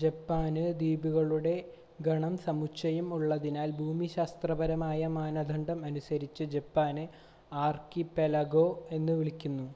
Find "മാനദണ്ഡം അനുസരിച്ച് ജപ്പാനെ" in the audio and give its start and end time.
5.16-7.04